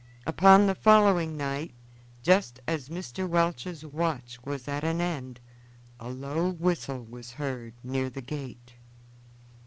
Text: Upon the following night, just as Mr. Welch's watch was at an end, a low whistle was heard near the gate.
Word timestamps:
Upon 0.25 0.65
the 0.65 0.73
following 0.73 1.37
night, 1.37 1.75
just 2.23 2.59
as 2.67 2.89
Mr. 2.89 3.29
Welch's 3.29 3.85
watch 3.85 4.39
was 4.43 4.67
at 4.67 4.83
an 4.83 4.99
end, 4.99 5.39
a 5.99 6.09
low 6.09 6.49
whistle 6.49 7.05
was 7.05 7.33
heard 7.33 7.75
near 7.83 8.09
the 8.09 8.23
gate. 8.23 8.73